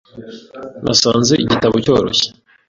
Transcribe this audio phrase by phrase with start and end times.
[0.83, 2.27] Nasanze igitabo cyoroshye.